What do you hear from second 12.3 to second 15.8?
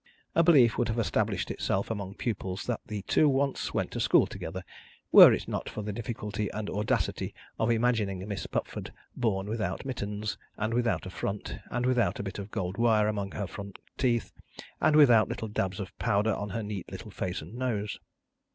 of gold wire among her front teeth, and without little dabs